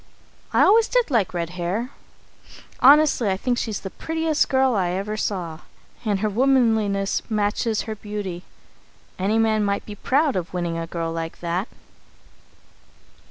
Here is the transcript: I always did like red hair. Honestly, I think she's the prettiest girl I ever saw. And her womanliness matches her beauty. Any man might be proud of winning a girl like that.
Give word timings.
I 0.51 0.63
always 0.63 0.87
did 0.87 1.11
like 1.11 1.31
red 1.31 1.51
hair. 1.51 1.91
Honestly, 2.79 3.29
I 3.29 3.37
think 3.37 3.59
she's 3.59 3.81
the 3.81 3.91
prettiest 3.91 4.49
girl 4.49 4.73
I 4.73 4.89
ever 4.93 5.15
saw. 5.15 5.59
And 6.03 6.21
her 6.21 6.27
womanliness 6.27 7.21
matches 7.29 7.83
her 7.83 7.93
beauty. 7.93 8.41
Any 9.19 9.37
man 9.37 9.63
might 9.63 9.85
be 9.85 9.93
proud 9.93 10.35
of 10.35 10.55
winning 10.55 10.75
a 10.79 10.87
girl 10.87 11.11
like 11.11 11.39
that. 11.41 11.67